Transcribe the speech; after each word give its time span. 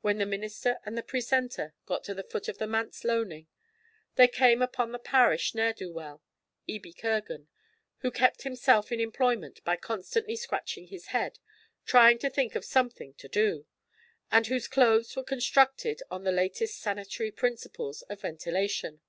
When 0.00 0.18
the 0.18 0.26
minister 0.26 0.78
and 0.86 0.96
the 0.96 1.02
precentor 1.02 1.74
got 1.84 2.04
to 2.04 2.14
the 2.14 2.22
foot 2.22 2.46
of 2.46 2.58
the 2.58 2.68
manse 2.68 3.02
loaning, 3.02 3.48
they 4.14 4.28
came 4.28 4.62
upon 4.62 4.92
the 4.92 4.98
parish 5.00 5.56
ne'er 5.56 5.72
do 5.72 5.92
weel, 5.92 6.22
Ebie 6.68 6.92
Kirgan, 6.92 7.48
who 7.98 8.12
kept 8.12 8.42
himself 8.42 8.92
in 8.92 9.00
employment 9.00 9.58
by 9.64 9.74
constantly 9.74 10.36
scratching 10.36 10.86
his 10.86 11.06
head, 11.06 11.40
trying 11.84 12.20
to 12.20 12.30
think 12.30 12.54
of 12.54 12.64
something 12.64 13.12
to 13.14 13.26
do, 13.28 13.66
and 14.30 14.46
whose 14.46 14.68
clothes 14.68 15.16
were 15.16 15.24
constructed 15.24 16.00
on 16.12 16.22
the 16.22 16.30
latest 16.30 16.78
sanitary 16.78 17.32
principles 17.32 18.02
of 18.02 18.20
ventilation. 18.20 19.00